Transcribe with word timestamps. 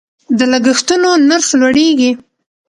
د 0.37 0.39
لګښتونو 0.51 1.09
نرخ 1.29 1.47
لوړیږي. 1.59 2.11